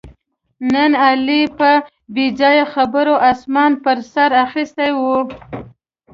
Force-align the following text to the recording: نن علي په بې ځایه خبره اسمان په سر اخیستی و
نن 0.73 0.91
علي 1.05 1.41
په 1.57 1.69
بې 2.13 2.25
ځایه 2.39 2.65
خبره 2.73 3.13
اسمان 3.31 3.71
په 3.83 3.91
سر 4.13 4.29
اخیستی 4.45 4.91
و 4.93 5.01